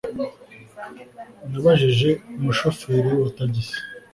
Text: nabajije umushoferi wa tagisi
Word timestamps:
nabajije 1.49 2.09
umushoferi 2.37 3.09
wa 3.23 3.29
tagisi 3.37 3.79